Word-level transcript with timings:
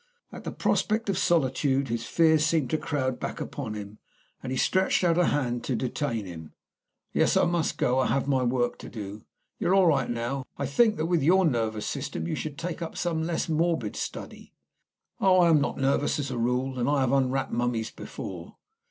At 0.31 0.45
the 0.45 0.51
prospect 0.51 1.09
of 1.11 1.17
solitude, 1.19 1.89
his 1.89 2.07
fears 2.07 2.43
seemed 2.43 2.71
to 2.71 2.77
crowd 2.79 3.19
back 3.19 3.39
upon 3.39 3.75
him, 3.75 3.99
and 4.41 4.51
he 4.51 4.57
stretched 4.57 5.03
out 5.03 5.19
a 5.19 5.25
hand 5.25 5.63
to 5.65 5.75
detain 5.75 6.25
him. 6.25 6.53
"Yes, 7.13 7.37
I 7.37 7.45
must 7.45 7.77
go. 7.77 7.99
I 7.99 8.07
have 8.07 8.27
my 8.27 8.41
work 8.41 8.79
to 8.79 8.89
do. 8.89 9.25
You 9.59 9.67
are 9.67 9.73
all 9.75 9.85
right 9.85 10.09
now. 10.09 10.43
I 10.57 10.65
think 10.65 10.97
that 10.97 11.05
with 11.05 11.21
your 11.21 11.45
nervous 11.45 11.85
system 11.85 12.27
you 12.27 12.33
should 12.33 12.57
take 12.57 12.81
up 12.81 12.97
some 12.97 13.21
less 13.21 13.47
morbid 13.47 13.95
study." 13.95 14.55
"Oh, 15.19 15.41
I 15.41 15.49
am 15.49 15.61
not 15.61 15.77
nervous 15.77 16.17
as 16.17 16.31
a 16.31 16.37
rule; 16.39 16.79
and 16.79 16.89
I 16.89 17.01
have 17.01 17.11
unwrapped 17.11 17.51
mummies 17.53 17.91
before." 17.91 18.55